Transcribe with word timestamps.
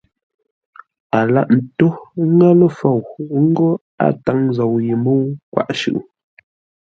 A 1.17 1.19
lâghʼ 1.33 1.51
ńtó 1.57 1.87
ńŋə́ 2.31 2.51
lə́ 2.59 2.71
fou 2.77 2.99
ńgó 3.43 3.67
a 4.05 4.07
táŋ 4.25 4.39
zou 4.55 4.73
yé 4.85 4.93
mə́u 5.03 5.23
kwaʼ 5.51 5.69
shʉʼʉ, 5.79 6.01